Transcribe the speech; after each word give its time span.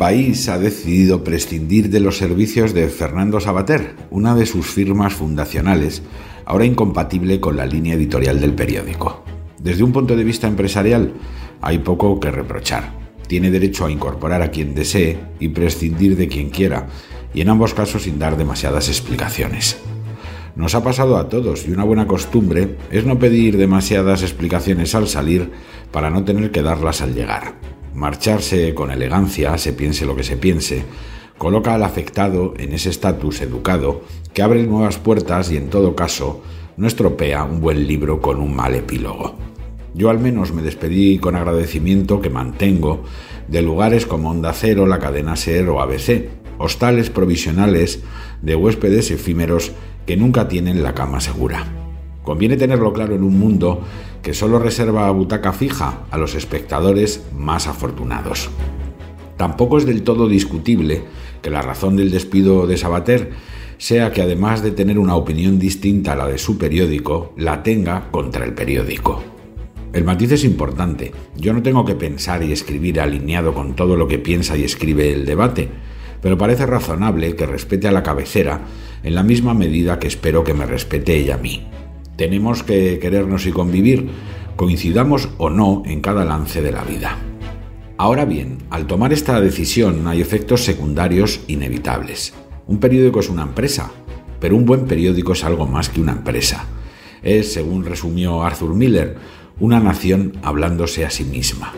país 0.00 0.48
ha 0.48 0.58
decidido 0.58 1.22
prescindir 1.24 1.90
de 1.90 2.00
los 2.00 2.16
servicios 2.16 2.72
de 2.72 2.88
Fernando 2.88 3.38
Sabater, 3.38 3.96
una 4.08 4.34
de 4.34 4.46
sus 4.46 4.64
firmas 4.64 5.12
fundacionales, 5.12 6.02
ahora 6.46 6.64
incompatible 6.64 7.38
con 7.38 7.58
la 7.58 7.66
línea 7.66 7.96
editorial 7.96 8.40
del 8.40 8.54
periódico. 8.54 9.22
Desde 9.62 9.82
un 9.84 9.92
punto 9.92 10.16
de 10.16 10.24
vista 10.24 10.46
empresarial, 10.46 11.12
hay 11.60 11.80
poco 11.80 12.18
que 12.18 12.30
reprochar. 12.30 12.94
Tiene 13.26 13.50
derecho 13.50 13.84
a 13.84 13.90
incorporar 13.90 14.40
a 14.40 14.50
quien 14.50 14.74
desee 14.74 15.18
y 15.38 15.48
prescindir 15.48 16.16
de 16.16 16.28
quien 16.28 16.48
quiera, 16.48 16.86
y 17.34 17.42
en 17.42 17.50
ambos 17.50 17.74
casos 17.74 18.04
sin 18.04 18.18
dar 18.18 18.38
demasiadas 18.38 18.88
explicaciones. 18.88 19.76
Nos 20.56 20.74
ha 20.74 20.82
pasado 20.82 21.18
a 21.18 21.28
todos 21.28 21.68
y 21.68 21.72
una 21.72 21.84
buena 21.84 22.06
costumbre 22.06 22.78
es 22.90 23.04
no 23.04 23.18
pedir 23.18 23.58
demasiadas 23.58 24.22
explicaciones 24.22 24.94
al 24.94 25.08
salir 25.08 25.50
para 25.92 26.08
no 26.08 26.24
tener 26.24 26.50
que 26.52 26.62
darlas 26.62 27.02
al 27.02 27.14
llegar. 27.14 27.79
Marcharse 27.94 28.74
con 28.74 28.90
elegancia, 28.90 29.56
se 29.58 29.72
piense 29.72 30.06
lo 30.06 30.14
que 30.14 30.22
se 30.22 30.36
piense, 30.36 30.84
coloca 31.38 31.74
al 31.74 31.82
afectado 31.82 32.54
en 32.58 32.72
ese 32.72 32.90
estatus 32.90 33.40
educado 33.40 34.02
que 34.32 34.42
abre 34.42 34.62
nuevas 34.64 34.98
puertas 34.98 35.50
y 35.50 35.56
en 35.56 35.70
todo 35.70 35.96
caso 35.96 36.42
no 36.76 36.86
estropea 36.86 37.44
un 37.44 37.60
buen 37.60 37.86
libro 37.86 38.20
con 38.20 38.38
un 38.38 38.54
mal 38.54 38.74
epílogo. 38.74 39.34
Yo 39.94 40.08
al 40.08 40.20
menos 40.20 40.52
me 40.52 40.62
despedí 40.62 41.18
con 41.18 41.36
agradecimiento 41.36 42.20
que 42.20 42.30
mantengo 42.30 43.04
de 43.48 43.62
lugares 43.62 44.06
como 44.06 44.30
Onda 44.30 44.52
Cero, 44.52 44.86
la 44.86 44.98
cadena 44.98 45.34
SER 45.34 45.68
o 45.68 45.80
ABC, 45.80 46.28
hostales 46.58 47.10
provisionales 47.10 48.00
de 48.42 48.54
huéspedes 48.54 49.10
efímeros 49.10 49.72
que 50.06 50.16
nunca 50.16 50.46
tienen 50.46 50.82
la 50.82 50.94
cama 50.94 51.20
segura. 51.20 51.79
Conviene 52.22 52.56
tenerlo 52.56 52.92
claro 52.92 53.14
en 53.14 53.22
un 53.22 53.38
mundo 53.38 53.80
que 54.22 54.34
solo 54.34 54.58
reserva 54.58 55.10
butaca 55.10 55.52
fija 55.52 56.04
a 56.10 56.18
los 56.18 56.34
espectadores 56.34 57.24
más 57.36 57.66
afortunados. 57.66 58.50
Tampoco 59.36 59.78
es 59.78 59.86
del 59.86 60.02
todo 60.02 60.28
discutible 60.28 61.02
que 61.40 61.50
la 61.50 61.62
razón 61.62 61.96
del 61.96 62.10
despido 62.10 62.66
de 62.66 62.76
Sabater 62.76 63.30
sea 63.78 64.12
que 64.12 64.20
además 64.20 64.62
de 64.62 64.72
tener 64.72 64.98
una 64.98 65.16
opinión 65.16 65.58
distinta 65.58 66.12
a 66.12 66.16
la 66.16 66.26
de 66.26 66.36
su 66.36 66.58
periódico, 66.58 67.32
la 67.38 67.62
tenga 67.62 68.10
contra 68.10 68.44
el 68.44 68.52
periódico. 68.52 69.22
El 69.94 70.04
matiz 70.04 70.32
es 70.32 70.44
importante. 70.44 71.12
Yo 71.36 71.54
no 71.54 71.62
tengo 71.62 71.86
que 71.86 71.94
pensar 71.94 72.42
y 72.42 72.52
escribir 72.52 73.00
alineado 73.00 73.54
con 73.54 73.74
todo 73.74 73.96
lo 73.96 74.06
que 74.06 74.18
piensa 74.18 74.56
y 74.58 74.62
escribe 74.62 75.12
el 75.12 75.24
debate, 75.24 75.68
pero 76.20 76.36
parece 76.36 76.66
razonable 76.66 77.34
que 77.34 77.46
respete 77.46 77.88
a 77.88 77.92
la 77.92 78.02
cabecera 78.02 78.60
en 79.02 79.14
la 79.14 79.22
misma 79.22 79.54
medida 79.54 79.98
que 79.98 80.08
espero 80.08 80.44
que 80.44 80.52
me 80.52 80.66
respete 80.66 81.16
ella 81.16 81.36
a 81.36 81.38
mí. 81.38 81.66
Tenemos 82.20 82.62
que 82.62 82.98
querernos 82.98 83.46
y 83.46 83.50
convivir, 83.50 84.10
coincidamos 84.54 85.30
o 85.38 85.48
no 85.48 85.82
en 85.86 86.02
cada 86.02 86.22
lance 86.26 86.60
de 86.60 86.70
la 86.70 86.84
vida. 86.84 87.16
Ahora 87.96 88.26
bien, 88.26 88.58
al 88.68 88.86
tomar 88.86 89.14
esta 89.14 89.40
decisión 89.40 90.06
hay 90.06 90.20
efectos 90.20 90.62
secundarios 90.62 91.40
inevitables. 91.46 92.34
Un 92.66 92.78
periódico 92.78 93.20
es 93.20 93.30
una 93.30 93.44
empresa, 93.44 93.90
pero 94.38 94.54
un 94.54 94.66
buen 94.66 94.84
periódico 94.84 95.32
es 95.32 95.44
algo 95.44 95.66
más 95.66 95.88
que 95.88 96.02
una 96.02 96.12
empresa. 96.12 96.66
Es, 97.22 97.54
según 97.54 97.86
resumió 97.86 98.42
Arthur 98.42 98.74
Miller, 98.74 99.16
una 99.58 99.80
nación 99.80 100.34
hablándose 100.42 101.06
a 101.06 101.10
sí 101.10 101.24
misma. 101.24 101.72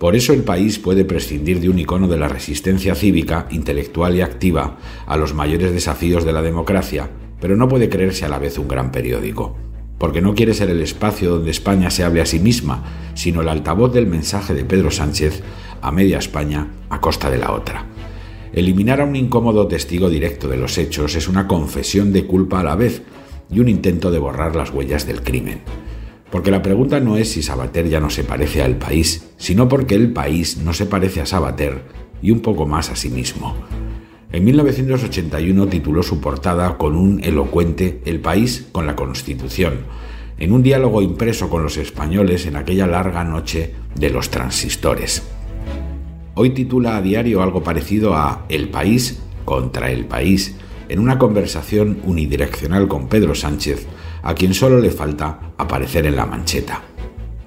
Por 0.00 0.16
eso 0.16 0.32
el 0.32 0.42
país 0.42 0.80
puede 0.80 1.04
prescindir 1.04 1.60
de 1.60 1.68
un 1.68 1.78
icono 1.78 2.08
de 2.08 2.18
la 2.18 2.26
resistencia 2.26 2.96
cívica, 2.96 3.46
intelectual 3.52 4.16
y 4.16 4.22
activa 4.22 4.78
a 5.06 5.16
los 5.16 5.34
mayores 5.34 5.72
desafíos 5.72 6.24
de 6.24 6.32
la 6.32 6.42
democracia, 6.42 7.10
pero 7.42 7.56
no 7.56 7.68
puede 7.68 7.88
creerse 7.88 8.24
a 8.24 8.28
la 8.28 8.38
vez 8.38 8.56
un 8.56 8.68
gran 8.68 8.92
periódico, 8.92 9.56
porque 9.98 10.20
no 10.20 10.32
quiere 10.32 10.54
ser 10.54 10.70
el 10.70 10.80
espacio 10.80 11.28
donde 11.28 11.50
España 11.50 11.90
se 11.90 12.04
hable 12.04 12.20
a 12.20 12.26
sí 12.26 12.38
misma, 12.38 12.84
sino 13.14 13.40
el 13.40 13.48
altavoz 13.48 13.92
del 13.92 14.06
mensaje 14.06 14.54
de 14.54 14.64
Pedro 14.64 14.92
Sánchez 14.92 15.42
a 15.82 15.90
media 15.90 16.18
España 16.18 16.68
a 16.88 17.00
costa 17.00 17.30
de 17.30 17.38
la 17.38 17.50
otra. 17.50 17.86
Eliminar 18.52 19.00
a 19.00 19.04
un 19.04 19.16
incómodo 19.16 19.66
testigo 19.66 20.08
directo 20.08 20.46
de 20.46 20.56
los 20.56 20.78
hechos 20.78 21.16
es 21.16 21.26
una 21.26 21.48
confesión 21.48 22.12
de 22.12 22.26
culpa 22.26 22.60
a 22.60 22.64
la 22.64 22.76
vez 22.76 23.02
y 23.50 23.58
un 23.58 23.68
intento 23.68 24.12
de 24.12 24.20
borrar 24.20 24.54
las 24.54 24.70
huellas 24.70 25.04
del 25.08 25.22
crimen. 25.22 25.62
Porque 26.30 26.52
la 26.52 26.62
pregunta 26.62 27.00
no 27.00 27.16
es 27.16 27.32
si 27.32 27.42
Sabater 27.42 27.88
ya 27.88 27.98
no 27.98 28.08
se 28.08 28.22
parece 28.22 28.62
al 28.62 28.76
país, 28.76 29.30
sino 29.36 29.68
porque 29.68 29.96
el 29.96 30.12
país 30.12 30.58
no 30.58 30.72
se 30.74 30.86
parece 30.86 31.20
a 31.20 31.26
Sabater 31.26 31.82
y 32.22 32.30
un 32.30 32.38
poco 32.38 32.66
más 32.66 32.88
a 32.90 32.94
sí 32.94 33.08
mismo. 33.08 33.56
En 34.32 34.44
1981 34.46 35.66
tituló 35.66 36.02
su 36.02 36.18
portada 36.18 36.78
con 36.78 36.96
un 36.96 37.22
elocuente 37.22 38.00
El 38.06 38.20
país 38.20 38.66
con 38.72 38.86
la 38.86 38.96
Constitución, 38.96 39.80
en 40.38 40.52
un 40.52 40.62
diálogo 40.62 41.02
impreso 41.02 41.50
con 41.50 41.62
los 41.62 41.76
españoles 41.76 42.46
en 42.46 42.56
aquella 42.56 42.86
larga 42.86 43.24
noche 43.24 43.74
de 43.94 44.08
los 44.08 44.30
transistores. 44.30 45.22
Hoy 46.34 46.50
titula 46.50 46.96
a 46.96 47.02
diario 47.02 47.42
algo 47.42 47.62
parecido 47.62 48.16
a 48.16 48.46
El 48.48 48.70
país 48.70 49.20
contra 49.44 49.90
el 49.90 50.06
país, 50.06 50.56
en 50.88 50.98
una 50.98 51.18
conversación 51.18 51.98
unidireccional 52.04 52.88
con 52.88 53.08
Pedro 53.08 53.34
Sánchez, 53.34 53.86
a 54.22 54.34
quien 54.34 54.54
solo 54.54 54.80
le 54.80 54.90
falta 54.90 55.52
aparecer 55.58 56.06
en 56.06 56.16
la 56.16 56.24
mancheta. 56.24 56.80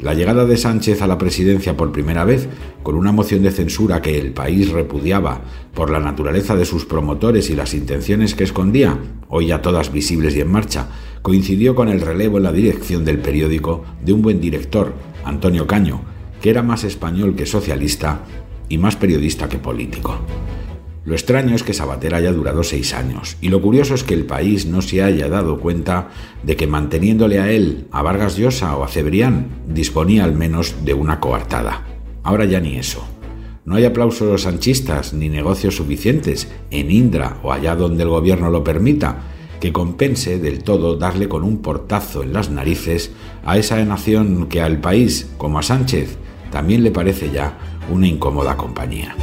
La 0.00 0.14
llegada 0.14 0.46
de 0.46 0.56
Sánchez 0.56 1.02
a 1.02 1.06
la 1.06 1.18
presidencia 1.18 1.76
por 1.76 1.92
primera 1.92 2.24
vez, 2.24 2.48
con 2.82 2.94
una 2.94 3.12
moción 3.12 3.42
de 3.42 3.50
censura 3.50 4.00
que 4.00 4.18
el 4.18 4.32
país 4.32 4.70
repudiaba 4.70 5.42
por 5.74 5.90
la 5.90 6.00
naturaleza 6.00 6.56
de 6.56 6.64
sus 6.64 6.86
promotores 6.86 7.50
y 7.50 7.54
las 7.54 7.74
intenciones 7.74 8.34
que 8.34 8.44
escondía, 8.44 8.98
hoy 9.28 9.48
ya 9.48 9.60
todas 9.60 9.92
visibles 9.92 10.34
y 10.36 10.40
en 10.40 10.50
marcha, 10.50 10.88
coincidió 11.20 11.74
con 11.74 11.90
el 11.90 12.00
relevo 12.00 12.38
en 12.38 12.44
la 12.44 12.52
dirección 12.52 13.04
del 13.04 13.18
periódico 13.18 13.84
de 14.02 14.14
un 14.14 14.22
buen 14.22 14.40
director, 14.40 14.94
Antonio 15.22 15.66
Caño, 15.66 16.00
que 16.40 16.48
era 16.48 16.62
más 16.62 16.84
español 16.84 17.34
que 17.36 17.44
socialista 17.44 18.22
y 18.70 18.78
más 18.78 18.96
periodista 18.96 19.50
que 19.50 19.58
político. 19.58 20.18
Lo 21.02 21.14
extraño 21.14 21.56
es 21.56 21.62
que 21.62 21.72
Sabater 21.72 22.14
haya 22.14 22.30
durado 22.30 22.62
seis 22.62 22.92
años, 22.92 23.38
y 23.40 23.48
lo 23.48 23.62
curioso 23.62 23.94
es 23.94 24.04
que 24.04 24.12
el 24.12 24.26
país 24.26 24.66
no 24.66 24.82
se 24.82 25.02
haya 25.02 25.28
dado 25.28 25.58
cuenta 25.58 26.10
de 26.42 26.56
que 26.56 26.66
manteniéndole 26.66 27.40
a 27.40 27.50
él, 27.50 27.86
a 27.90 28.02
Vargas 28.02 28.36
Llosa 28.36 28.76
o 28.76 28.84
a 28.84 28.88
Cebrián, 28.88 29.46
disponía 29.66 30.24
al 30.24 30.34
menos 30.34 30.74
de 30.84 30.92
una 30.92 31.18
coartada. 31.18 31.86
Ahora 32.22 32.44
ya 32.44 32.60
ni 32.60 32.76
eso. 32.76 33.02
No 33.64 33.76
hay 33.76 33.86
aplausos 33.86 34.42
sanchistas 34.42 35.14
ni 35.14 35.30
negocios 35.30 35.76
suficientes, 35.76 36.48
en 36.70 36.90
Indra 36.90 37.38
o 37.42 37.52
allá 37.52 37.76
donde 37.76 38.02
el 38.02 38.10
gobierno 38.10 38.50
lo 38.50 38.62
permita, 38.62 39.22
que 39.58 39.72
compense 39.72 40.38
del 40.38 40.62
todo 40.62 40.96
darle 40.96 41.28
con 41.28 41.44
un 41.44 41.62
portazo 41.62 42.22
en 42.22 42.34
las 42.34 42.50
narices 42.50 43.10
a 43.44 43.56
esa 43.56 43.82
nación 43.86 44.48
que 44.48 44.60
al 44.60 44.80
país, 44.80 45.30
como 45.38 45.58
a 45.58 45.62
Sánchez, 45.62 46.18
también 46.50 46.82
le 46.82 46.90
parece 46.90 47.30
ya 47.30 47.56
una 47.90 48.06
incómoda 48.06 48.56
compañía. 48.56 49.16